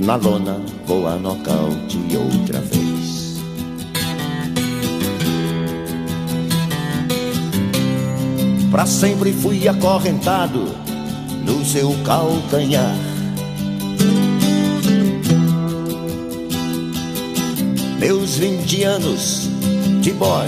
Na 0.00 0.16
lona, 0.16 0.60
vou 0.86 1.06
a 1.06 1.16
nocaute 1.16 1.98
outra 2.16 2.60
vez. 2.60 3.40
Pra 8.70 8.86
sempre 8.86 9.32
fui 9.32 9.68
acorrentado 9.68 10.64
no 11.44 11.64
seu 11.64 11.94
calcanhar. 12.04 12.96
Meus 17.98 18.36
20 18.36 18.82
anos 18.84 19.48
de 20.00 20.12
boy, 20.12 20.46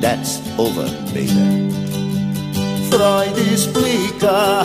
that's 0.00 0.40
over, 0.58 0.88
baby. 1.12 1.74
Freud 2.88 3.52
explica. 3.52 4.64